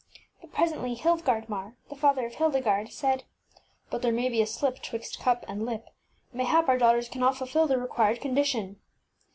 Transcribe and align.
But 0.41 0.51
presently 0.51 0.95
Hild 0.95 1.23
gardmar, 1.23 1.75
the 1.89 1.95
father 1.95 2.25
of 2.25 2.33
Hildegarde, 2.33 2.89
said, 2.91 3.23
ŌĆśBut 3.91 4.01
there 4.01 4.11
may 4.11 4.29
be 4.29 4.41
a 4.41 4.47
slip 4.47 4.81
twixt 4.81 5.19
cup 5.19 5.45
and 5.47 5.63
lip. 5.63 5.89
Mayhap 6.33 6.67
our 6.67 6.69
Hilt 6.69 6.69
MJeatitrg 6.69 6.79
daughters 6.79 7.09
cannot 7.09 7.37
fulfil 7.37 7.67
the 7.67 7.77
required 7.77 8.19
condition. 8.19 8.77